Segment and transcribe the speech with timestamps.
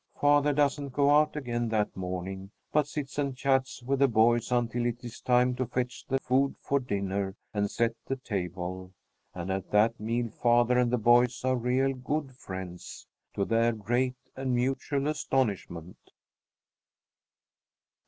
[0.19, 4.87] Father doesn't go out again that morning, but sits and chats with the boys until
[4.87, 8.91] it is time to fetch the food for dinner and set the table.
[9.35, 14.15] And at that meal father and the boys are real good friends, to their great
[14.35, 15.99] and mutual astonishment.